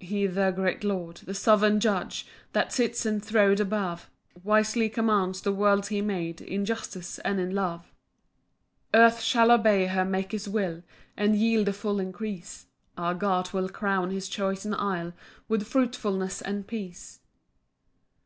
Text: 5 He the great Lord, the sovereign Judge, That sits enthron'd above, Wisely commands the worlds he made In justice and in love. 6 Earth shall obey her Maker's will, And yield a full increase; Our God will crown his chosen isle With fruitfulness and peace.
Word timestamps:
5 0.00 0.08
He 0.08 0.26
the 0.26 0.50
great 0.50 0.82
Lord, 0.82 1.18
the 1.18 1.34
sovereign 1.34 1.78
Judge, 1.78 2.26
That 2.54 2.72
sits 2.72 3.04
enthron'd 3.04 3.60
above, 3.60 4.08
Wisely 4.42 4.88
commands 4.88 5.42
the 5.42 5.52
worlds 5.52 5.88
he 5.88 6.00
made 6.00 6.40
In 6.40 6.64
justice 6.64 7.18
and 7.18 7.38
in 7.38 7.54
love. 7.54 7.82
6 7.84 7.92
Earth 8.94 9.20
shall 9.20 9.50
obey 9.52 9.84
her 9.84 10.06
Maker's 10.06 10.48
will, 10.48 10.82
And 11.18 11.36
yield 11.36 11.68
a 11.68 11.74
full 11.74 12.00
increase; 12.00 12.64
Our 12.96 13.12
God 13.12 13.52
will 13.52 13.68
crown 13.68 14.08
his 14.10 14.26
chosen 14.26 14.72
isle 14.72 15.12
With 15.48 15.68
fruitfulness 15.68 16.40
and 16.40 16.66
peace. 16.66 17.20